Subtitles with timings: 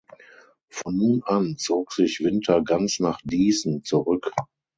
[0.71, 4.31] Von nun an zog sich Winter ganz nach Dießen zurück.